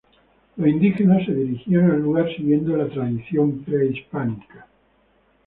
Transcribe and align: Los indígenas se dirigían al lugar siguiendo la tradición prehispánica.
Los 0.57 0.67
indígenas 0.67 1.23
se 1.27 1.33
dirigían 1.35 1.91
al 1.91 2.01
lugar 2.01 2.27
siguiendo 2.35 2.75
la 2.75 2.89
tradición 2.89 3.59
prehispánica. 3.59 4.65